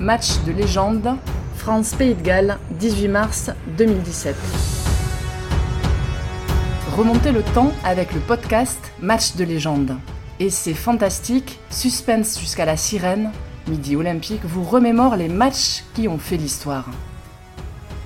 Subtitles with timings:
[0.00, 1.16] Match de légende,
[1.56, 4.34] France-Pays de Galles, 18 mars 2017.
[6.96, 9.96] Remontez le temps avec le podcast Match de légende.
[10.40, 13.30] Et c'est fantastique, suspense jusqu'à la sirène,
[13.68, 16.88] Midi Olympique vous remémore les matchs qui ont fait l'histoire.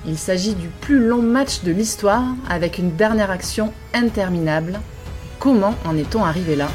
[0.06, 4.78] Il s'agit du plus long match de l'histoire avec une dernière action interminable.
[5.38, 6.68] Comment en est-on arrivé là?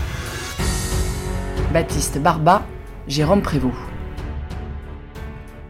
[1.72, 2.66] Baptiste Barba,
[3.08, 3.93] Jérôme Prévost.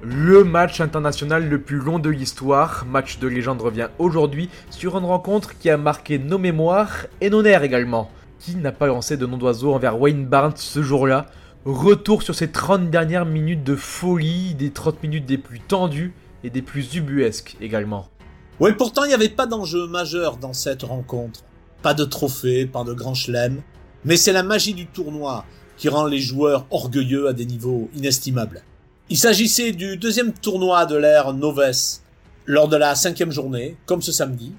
[0.05, 5.05] Le match international le plus long de l'histoire, match de légende revient aujourd'hui sur une
[5.05, 8.11] rencontre qui a marqué nos mémoires et nos nerfs également.
[8.37, 11.27] Qui n'a pas lancé de nom d'oiseau envers Wayne Barnes ce jour-là?
[11.63, 16.13] Retour sur ces 30 dernières minutes de folie, des 30 minutes des plus tendues
[16.43, 18.09] et des plus ubuesques également.
[18.59, 21.45] Oui, pourtant il n'y avait pas d'enjeu majeur dans cette rencontre.
[21.81, 23.61] Pas de trophée, pas de grand chelem.
[24.03, 25.45] Mais c'est la magie du tournoi
[25.77, 28.63] qui rend les joueurs orgueilleux à des niveaux inestimables.
[29.13, 31.99] Il s'agissait du deuxième tournoi de l'ère Noves,
[32.47, 34.53] lors de la cinquième journée, comme ce samedi.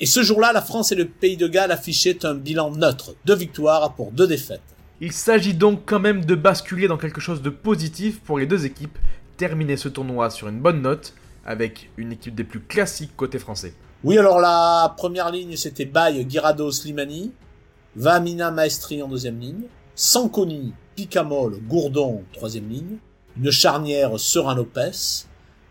[0.00, 3.34] Et ce jour-là, la France et le Pays de Galles affichaient un bilan neutre, deux
[3.34, 4.62] victoires pour deux défaites.
[5.02, 8.64] Il s'agit donc quand même de basculer dans quelque chose de positif pour les deux
[8.64, 8.96] équipes,
[9.36, 11.12] terminer ce tournoi sur une bonne note,
[11.44, 13.74] avec une équipe des plus classiques côté français.
[14.02, 17.32] Oui, alors la première ligne, c'était Baye, Guirado, Slimani,
[17.96, 22.96] Vamina, Maestri en deuxième ligne, Sanconi, Picamol, Gourdon, troisième ligne,
[23.36, 25.26] une charnière Serin Lopez,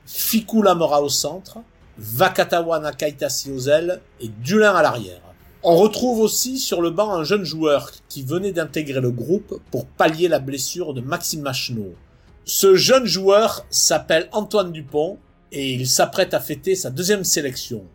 [0.05, 1.59] Fikou Lamora au centre,
[1.97, 5.21] Vakatawa Nakaitasi aux et Dulin à l'arrière.
[5.63, 9.85] On retrouve aussi sur le banc un jeune joueur qui venait d'intégrer le groupe pour
[9.85, 11.95] pallier la blessure de Maxime Macheneau.
[12.43, 15.17] Ce jeune joueur s'appelle Antoine Dupont
[15.53, 17.85] et il s'apprête à fêter sa deuxième sélection.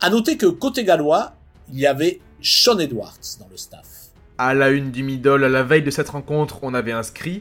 [0.00, 1.32] À noter que côté gallois,
[1.72, 3.86] il y avait Sean Edwards dans le staff.
[4.36, 7.40] À la une du middle, à la veille de cette rencontre, on avait inscrit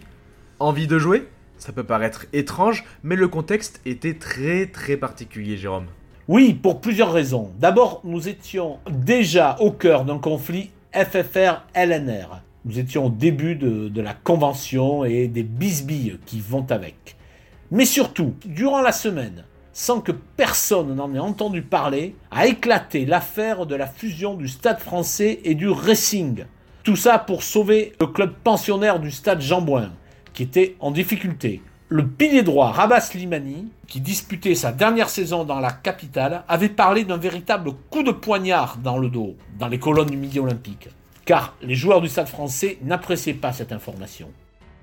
[0.60, 1.28] Envie de jouer?
[1.58, 5.88] Ça peut paraître étrange, mais le contexte était très très particulier, Jérôme.
[6.28, 7.52] Oui, pour plusieurs raisons.
[7.58, 12.42] D'abord, nous étions déjà au cœur d'un conflit FFR-LNR.
[12.66, 17.16] Nous étions au début de, la convention et des bisbilles qui vont avec.
[17.72, 23.66] Mais surtout, durant la semaine, sans que personne n'en ait entendu parler, a éclaté l'affaire
[23.66, 26.46] de la fusion du Stade français et du Racing.
[26.84, 29.92] Tout ça pour sauver le club pensionnaire du Stade Jean Bouin,
[30.38, 31.64] qui était en difficulté.
[31.90, 37.06] Le pilier droit Rabat Slimani, qui disputait sa dernière saison dans la capitale, avait parlé
[37.06, 40.90] d'un véritable coup de poignard dans le dos, dans les colonnes du Midi Olympique.
[41.26, 44.30] Car les joueurs du Stade français n'appréciaient pas cette information.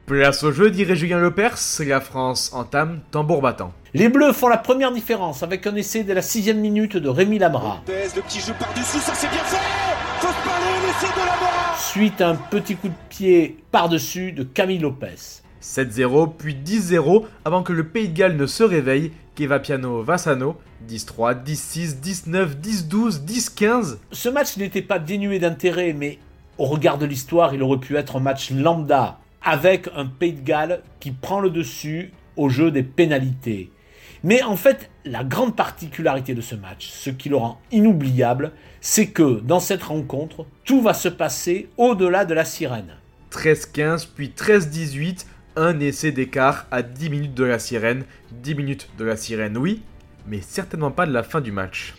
[0.06, 3.72] Place au jeu, dirait Julien Lepers, la France entame tambour battant.
[3.94, 7.38] Les Bleus font la première différence avec un essai dès la sixième minute de Rémi
[7.38, 7.81] Lamra.
[7.86, 9.56] Le petit jeu par-dessus, ça c'est bien fait
[10.19, 14.78] Fausse parler, l'essai de Lamra Suite à un petit coup de pied par-dessus de Camille
[14.78, 15.44] Lopez.
[15.65, 20.57] 7-0, puis 10-0 avant que le Pays de Galles ne se réveille, Kevapiano Vassano,
[20.89, 23.97] 10-3, 10-6, 19, 10-12, 10-15.
[24.13, 26.19] Ce match n'était pas dénué d'intérêt, mais
[26.59, 30.45] au regard de l'histoire, il aurait pu être un match lambda, avec un Pays de
[30.45, 33.71] Galles qui prend le dessus au jeu des pénalités.
[34.23, 39.09] Mais en fait, la grande particularité de ce match, ce qui le rend inoubliable, c'est
[39.09, 42.95] que dans cette rencontre, tout va se passer au-delà de la sirène.
[43.33, 48.04] 13-15, puis 13-18, un essai d'écart à 10 minutes de la sirène.
[48.32, 49.82] 10 minutes de la sirène, oui,
[50.26, 51.94] mais certainement pas de la fin du match.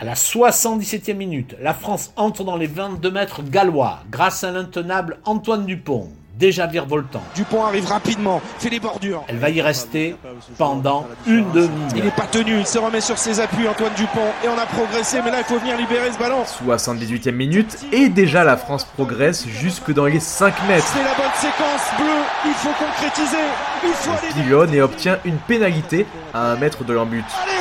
[0.00, 5.18] À la 77e minute, la France entre dans les 22 mètres gallois grâce à l'intenable
[5.24, 7.22] Antoine Dupont, déjà virevoltant.
[7.34, 9.24] Dupont arrive rapidement, fait les bordures.
[9.28, 10.16] Elle va y rester
[10.56, 14.30] pendant une demi Il n'est pas tenu, il se remet sur ses appuis, Antoine Dupont,
[14.44, 16.44] et on a progressé, mais là il faut venir libérer ce ballon.
[16.44, 20.86] 78e minute, et déjà la France progresse jusque dans les 5 mètres.
[20.86, 23.36] C'est la bonne séquence bleue, il faut concrétiser,
[23.84, 24.76] il faut aller...
[24.78, 27.24] Et obtient une pénalité à un mètre de l'embut.
[27.42, 27.52] Allez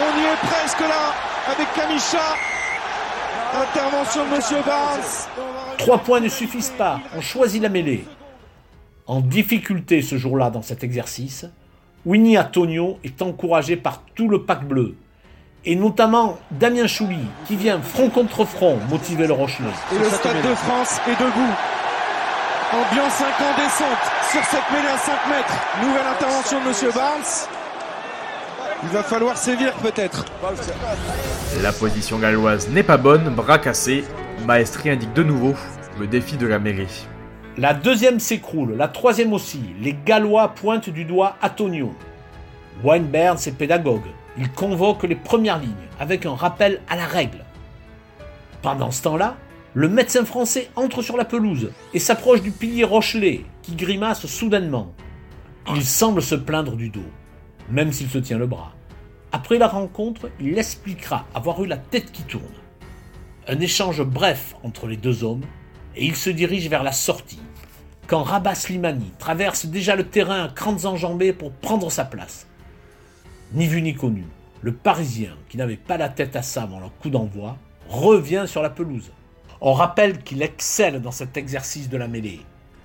[0.00, 1.14] On y est presque là,
[1.52, 2.36] avec Kamisha.
[3.54, 5.00] Intervention de Monsieur Barnes.
[5.78, 8.04] Trois points ne suffisent pas, on choisit la mêlée.
[9.06, 11.46] En difficulté ce jour-là dans cet exercice,
[12.06, 14.96] Winnie Antonio est encouragé par tout le pack bleu,
[15.64, 19.66] et notamment Damien Chouli, qui vient front contre front motiver le Rochelet.
[19.92, 21.54] Et le Stade de France est debout.
[22.72, 25.54] Ambiance incandescente sur cette mêlée à 5 mètres.
[25.82, 27.20] Nouvelle intervention de Monsieur Barnes.
[28.82, 30.24] Il va falloir sévir peut-être.
[31.62, 34.04] La position galloise n'est pas bonne, bras cassé.
[34.46, 35.54] Maestri indique de nouveau
[35.98, 37.06] le défi de la mairie.
[37.58, 39.60] La deuxième s'écroule, la troisième aussi.
[39.80, 41.94] Les Gallois pointent du doigt Antonio.
[42.82, 44.06] Weinberg est pédagogue.
[44.38, 47.44] Il convoque les premières lignes avec un rappel à la règle.
[48.62, 49.36] Pendant ce temps-là,
[49.74, 54.94] le médecin français entre sur la pelouse et s'approche du pilier Rochelet qui grimace soudainement.
[55.74, 57.00] Il semble se plaindre du dos,
[57.70, 58.72] même s'il se tient le bras.
[59.32, 62.44] Après la rencontre, il expliquera avoir eu la tête qui tourne.
[63.46, 65.44] Un échange bref entre les deux hommes,
[65.96, 67.40] et il se dirige vers la sortie,
[68.06, 72.46] quand Rabat Slimani traverse déjà le terrain à grandes enjambées pour prendre sa place.
[73.52, 74.24] Ni vu ni connu,
[74.62, 77.56] le Parisien, qui n'avait pas la tête à ça avant le coup d'envoi,
[77.88, 79.10] revient sur la pelouse.
[79.60, 82.40] On rappelle qu'il excelle dans cet exercice de la mêlée.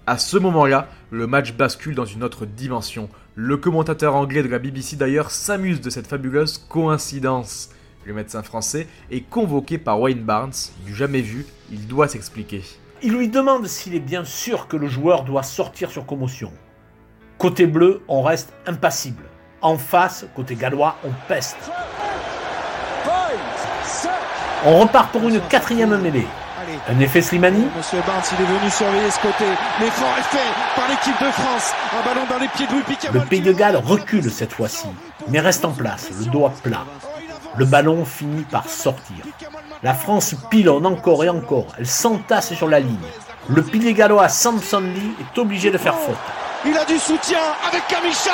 [0.07, 3.09] À ce moment-là, le match bascule dans une autre dimension.
[3.37, 7.69] Le commentateur anglais de la BBC d'ailleurs s'amuse de cette fabuleuse coïncidence.
[8.05, 10.53] Le médecin français est convoqué par Wayne Barnes,
[10.85, 12.63] du jamais vu, il doit s'expliquer.
[13.03, 16.49] Il lui demande s'il est bien sûr que le joueur doit sortir sur commotion.
[17.37, 19.23] Côté bleu, on reste impassible.
[19.61, 21.57] En face, côté gallois, on peste.
[24.63, 26.25] On repart pour une quatrième mêlée.
[26.89, 29.45] Un effet Slimani Monsieur Barnes, il est venu surveiller ce côté.
[29.79, 31.73] L'effort est fait par l'équipe de France.
[31.99, 34.87] Un ballon dans les pieds de Louis Le Pays de Galles recule cette fois-ci,
[35.27, 36.85] mais reste en place, le dos à plat.
[37.57, 39.17] Le ballon finit par sortir.
[39.83, 41.67] La France pilonne encore et encore.
[41.79, 42.97] Elle s'entasse sur la ligne.
[43.47, 46.15] Le pilier gallois Samson Lee est obligé de faire faute.
[46.65, 48.31] Il a du soutien avec Kamisha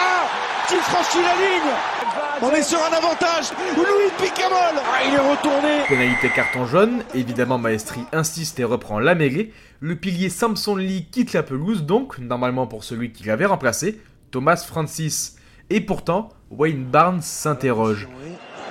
[0.67, 2.20] qui franchit la ligne.
[2.43, 3.51] On est sur un avantage.
[3.75, 4.57] Louis Picamol.
[4.75, 5.85] Ah, il est retourné.
[5.87, 7.03] Pénalité carton jaune.
[7.13, 9.53] Évidemment, Maestri insiste et reprend la mêlée.
[9.79, 14.01] Le pilier Samson Lee quitte la pelouse, donc, normalement pour celui qui l'avait remplacé,
[14.31, 15.35] Thomas Francis.
[15.69, 18.07] Et pourtant, Wayne Barnes s'interroge.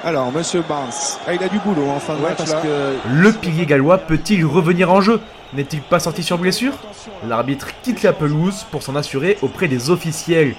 [0.02, 0.90] Alors, monsieur Barnes,
[1.28, 4.44] ah, il a du boulot en fin de match parce que le pilier gallois peut-il
[4.44, 5.20] revenir en jeu?
[5.52, 6.72] N'est-il pas sorti sur blessure?
[7.28, 10.56] L'arbitre quitte la pelouse pour s'en assurer auprès des officiels.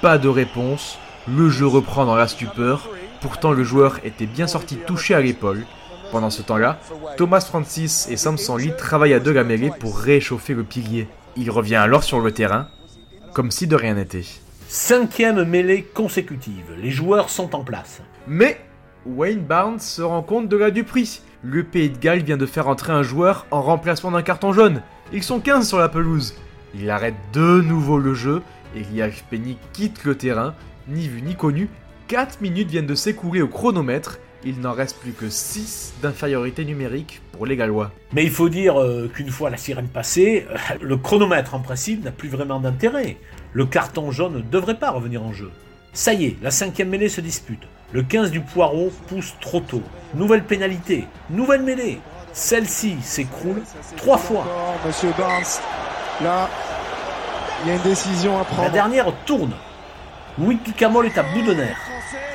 [0.00, 0.98] Pas de réponse.
[1.26, 2.90] Le jeu reprend dans la stupeur.
[3.22, 5.64] Pourtant, le joueur était bien sorti touché à l'épaule.
[6.12, 6.78] Pendant ce temps-là,
[7.16, 11.08] Thomas Francis et Samson Lee travaillent à deux la mêlée pour réchauffer le pilier.
[11.36, 12.68] Il revient alors sur le terrain,
[13.32, 14.24] comme si de rien n'était.
[14.68, 16.74] Cinquième mêlée consécutive.
[16.78, 18.02] Les joueurs sont en place.
[18.26, 18.60] Mais
[19.06, 21.20] Wayne Barnes se rend compte de la duperie.
[21.42, 24.82] Le Pays de Galles vient de faire entrer un joueur en remplacement d'un carton jaune.
[25.12, 26.34] Ils sont 15 sur la pelouse.
[26.74, 28.42] Il arrête de nouveau le jeu
[28.76, 30.54] et Liach Penny quitte le terrain,
[30.88, 31.68] ni vu ni connu.
[32.08, 34.18] 4 minutes viennent de s'écouler au chronomètre.
[34.44, 37.92] Il n'en reste plus que 6 d'infériorité numérique pour les Gallois.
[38.12, 42.04] Mais il faut dire euh, qu'une fois la sirène passée, euh, le chronomètre en principe
[42.04, 43.16] n'a plus vraiment d'intérêt.
[43.52, 45.50] Le carton jaune ne devrait pas revenir en jeu.
[45.94, 47.62] Ça y est, la cinquième mêlée se dispute.
[47.92, 49.82] Le 15 du poireau pousse trop tôt.
[50.14, 52.00] Nouvelle pénalité, nouvelle mêlée.
[52.32, 53.62] Celle-ci s'écroule
[53.96, 54.44] trois fois.
[54.84, 55.44] Monsieur Barnes,
[56.20, 56.50] là,
[57.62, 58.64] il y a une décision à prendre.
[58.64, 59.52] La dernière tourne.
[60.38, 61.78] Louis Picamol est à bout de nerfs.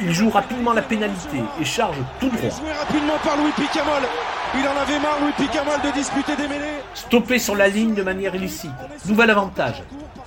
[0.02, 2.50] Il joue rapidement la pénalité et charge tout droit.
[2.50, 4.04] Joué rapidement par Louis Picamol.
[4.56, 6.80] Il en avait marre, Louis Picamol, de disputer des mêlées.
[6.94, 8.72] Stoppé sur la ligne de manière illicite.
[9.06, 9.84] Nouvel avantage.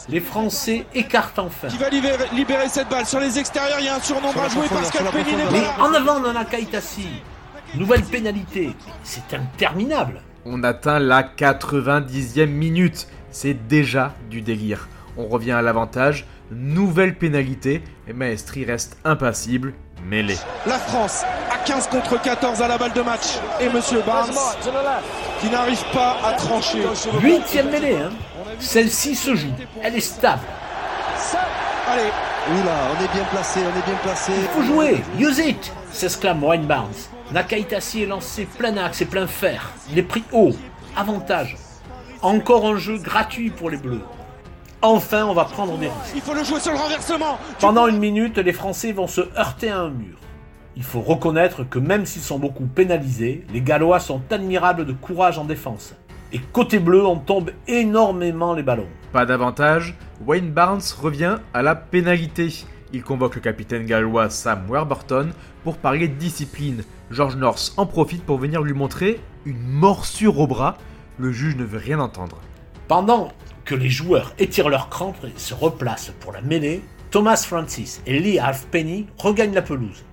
[0.09, 1.69] Les Français écartent enfin.
[1.69, 4.69] Qui va libérer, cette balle Sur les extérieurs, il y a un surnombre à jouer.
[4.69, 5.07] Pascal
[5.51, 7.09] Mais en avant, Nana Kaitasi.
[7.75, 8.77] Nouvelle pénalité.
[9.03, 10.21] C'est interminable.
[10.45, 13.09] On atteint la 90e minute.
[13.31, 14.89] C'est déjà du délire.
[15.17, 16.27] On revient à l'avantage.
[16.55, 17.83] Nouvelle pénalité.
[18.09, 19.75] Et Maestri reste impassible.
[20.09, 20.37] Mêlé.
[20.67, 23.39] La France à 15 contre 14 à la balle de match.
[23.61, 24.35] Et Monsieur Barnes
[25.41, 26.83] qui n'arrive pas à trancher.
[27.21, 28.11] Huitième mêlée, hein.
[28.59, 29.53] Celle-ci se joue.
[29.83, 30.43] Elle est stable.
[31.89, 32.11] Allez.
[32.51, 34.33] Oula, on est bien placé, on est bien placé.
[34.37, 35.03] Il faut jouer.
[35.19, 36.91] Use it s'exclame Wayne Barnes.
[37.33, 39.71] Nakaitasi est lancé plein axe et plein fer.
[39.91, 40.53] Il est pris haut.
[40.97, 41.57] Avantage.
[42.21, 44.03] Encore un jeu gratuit pour les Bleus.
[44.85, 46.13] Enfin, on va prendre des risques.
[46.17, 47.39] Il faut le jouer sur le renversement.
[47.61, 50.19] Pendant une minute, les Français vont se heurter à un mur.
[50.75, 55.39] Il faut reconnaître que même s'ils sont beaucoup pénalisés, les Gallois sont admirables de courage
[55.39, 55.95] en défense.
[56.33, 58.89] Et côté bleu, on tombe énormément les ballons.
[59.13, 59.97] Pas d'avantage,
[60.27, 62.65] Wayne Barnes revient à la pénalité.
[62.93, 65.31] Il convoque le capitaine gallois Sam Warburton
[65.63, 66.83] pour parler de discipline.
[67.13, 70.77] George North en profite pour venir lui montrer une morsure au bras.
[71.19, 72.39] Le juge ne veut rien entendre.
[72.89, 73.31] Pendant
[73.65, 78.19] que les joueurs étirent leurs crampes et se replacent pour la mêlée, Thomas Francis et
[78.19, 80.05] Lee Halfpenny regagnent la pelouse.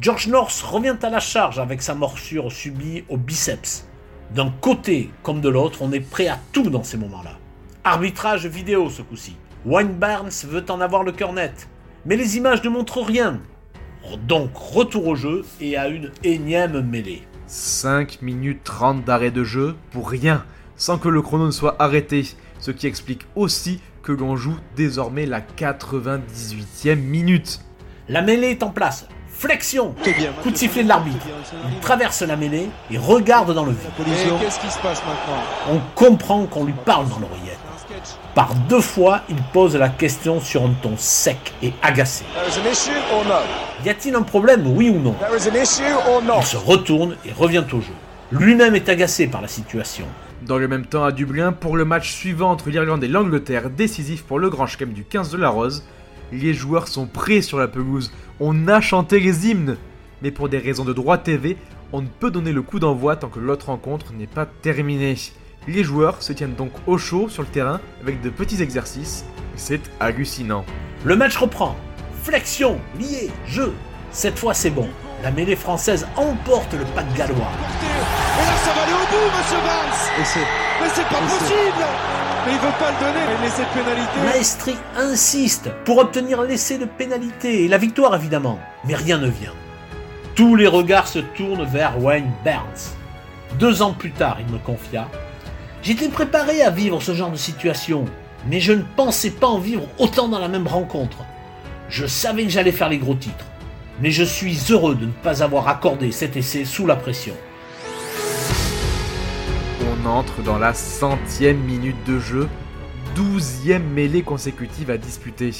[0.00, 3.86] George North revient à la charge avec sa morsure subie au biceps.
[4.34, 7.38] D'un côté comme de l'autre, on est prêt à tout dans ces moments-là.
[7.84, 9.36] Arbitrage vidéo ce coup-ci.
[9.64, 11.68] Wayne Barnes veut en avoir le cœur net.
[12.06, 13.40] Mais les images ne montrent rien.
[14.26, 17.22] Donc retour au jeu et à une énième mêlée.
[17.46, 20.44] 5 minutes 30 d'arrêt de jeu pour rien,
[20.76, 22.26] sans que le chrono ne soit arrêté.
[22.60, 27.60] Ce qui explique aussi que l'on joue désormais la 98e minute.
[28.08, 29.06] La mêlée est en place.
[29.28, 29.94] Flexion
[30.42, 31.26] Coup de sifflet de l'arbitre.
[31.70, 34.38] Il traverse la mêlée et regarde dans le vide.
[34.40, 35.42] Qu'est-ce qui se passe maintenant?
[35.70, 37.58] On comprend qu'on lui parle dans l'oreillette.
[38.34, 42.24] Par deux fois, il pose la question sur un ton sec et agacé.
[43.84, 45.14] Y a-t-il un problème, oui ou non?
[45.32, 47.92] Il se retourne et revient au jeu.
[48.32, 50.06] Lui-même est agacé par la situation.
[50.46, 54.24] Dans le même temps, à Dublin, pour le match suivant entre l'Irlande et l'Angleterre, décisif
[54.24, 55.84] pour le Grand Chelem du 15 de la Rose,
[56.32, 58.12] les joueurs sont prêts sur la pelouse.
[58.40, 59.78] On a chanté les hymnes.
[60.20, 61.56] Mais pour des raisons de droit TV,
[61.92, 65.16] on ne peut donner le coup d'envoi tant que l'autre rencontre n'est pas terminée.
[65.66, 69.24] Les joueurs se tiennent donc au chaud sur le terrain avec de petits exercices.
[69.56, 70.66] C'est hallucinant.
[71.04, 71.74] Le match reprend.
[72.22, 73.72] Flexion, lié, jeu.
[74.10, 74.90] Cette fois c'est bon.
[75.22, 77.36] La mêlée française emporte le pas de gallois.
[77.38, 79.83] Et là, ça va aller au bout, monsieur
[80.16, 81.84] Mais c'est pas possible
[82.46, 84.20] Mais il veut pas le donner, laisse de pénalité.
[84.24, 88.60] Maestri insiste pour obtenir l'essai de pénalité et la victoire évidemment.
[88.84, 89.54] Mais rien ne vient.
[90.36, 92.94] Tous les regards se tournent vers Wayne Burns.
[93.58, 95.08] Deux ans plus tard, il me confia
[95.82, 98.04] J'étais préparé à vivre ce genre de situation,
[98.46, 101.18] mais je ne pensais pas en vivre autant dans la même rencontre.
[101.88, 103.46] Je savais que j'allais faire les gros titres,
[104.00, 107.34] mais je suis heureux de ne pas avoir accordé cet essai sous la pression.
[110.04, 112.48] On entre dans la centième minute de jeu,
[113.14, 115.50] douzième mêlée consécutive à disputer.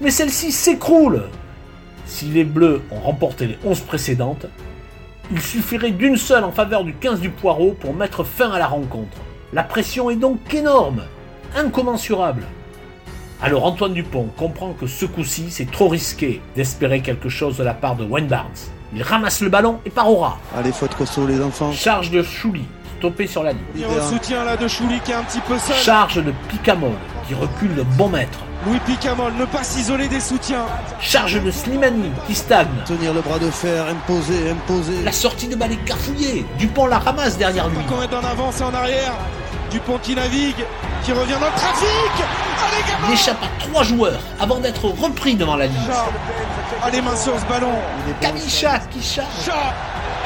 [0.00, 1.24] Mais celle-ci s'écroule
[2.06, 4.46] Si les Bleus ont remporté les 11 précédentes,
[5.30, 8.66] il suffirait d'une seule en faveur du 15 du Poireau pour mettre fin à la
[8.66, 9.16] rencontre.
[9.52, 11.02] La pression est donc énorme,
[11.56, 12.44] incommensurable.
[13.42, 17.74] Alors Antoine Dupont comprend que ce coup-ci, c'est trop risqué d'espérer quelque chose de la
[17.74, 18.50] part de Wayne Barnes.
[18.94, 20.38] Il ramasse le ballon et part au ras.
[20.56, 21.72] Allez, faute costaud, les enfants.
[21.72, 22.64] Charge de Chouli,
[23.04, 23.60] stoppé sur la ligne.
[23.74, 25.76] Il y a un soutien là de Chouli qui est un petit peu seul.
[25.76, 26.92] Charge de Picamol,
[27.28, 28.38] qui recule de bon mètre.
[28.66, 30.64] Louis Picamol, ne pas s'isoler des soutiens.
[31.00, 32.66] Charge de Slimani, qui stagne.
[32.86, 35.02] Tenir le bras de fer, imposer, imposer.
[35.04, 36.46] La sortie de balle est carfouillée.
[36.58, 37.76] Dupont la ramasse derrière lui.
[37.90, 39.12] Qu'on est en avance et en arrière.
[39.70, 40.64] Dupont qui navigue,
[41.04, 42.24] qui revient dans le trafic.
[42.66, 45.76] Allez, Il échappe à trois joueurs avant d'être repris devant la ligne.
[45.86, 46.06] Chat.
[46.82, 47.72] Allez, main sur ce ballon.
[48.22, 49.50] Kamicha qui charge.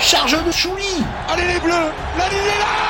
[0.01, 1.05] Charge de Chouli.
[1.29, 1.93] Allez, les bleus.
[2.17, 2.89] La ligne est là.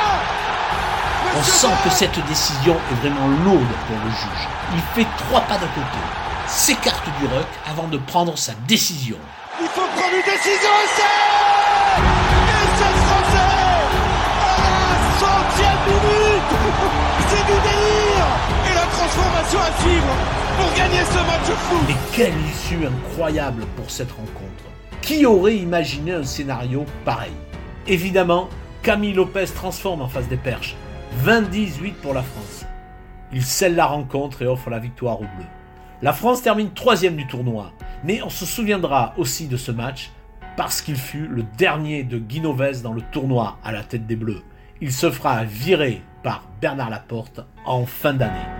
[1.38, 4.48] On sent que cette décision est vraiment lourde pour le juge.
[4.74, 5.98] Il fait trois pas de côté,
[6.46, 9.16] s'écarte du ruck avant de prendre sa décision.
[9.60, 10.90] Il faut prendre une décision Et
[12.78, 13.54] c'est français
[14.40, 16.50] À la centième minute
[17.28, 18.28] C'est du délire
[18.70, 20.14] Et la transformation à suivre
[20.58, 24.67] pour gagner ce match fou Mais quelle issue incroyable pour cette rencontre.
[25.08, 27.32] Qui aurait imaginé un scénario pareil?
[27.86, 28.50] Évidemment,
[28.82, 30.76] Camille Lopez transforme en face des perches.
[31.24, 32.66] 20-18 pour la France.
[33.32, 35.46] Il scelle la rencontre et offre la victoire aux Bleus.
[36.02, 37.72] La France termine troisième du tournoi,
[38.04, 40.10] mais on se souviendra aussi de ce match
[40.58, 44.42] parce qu'il fut le dernier de Guinoves dans le tournoi à la tête des Bleus.
[44.82, 48.57] Il se fera virer par Bernard Laporte en fin d'année.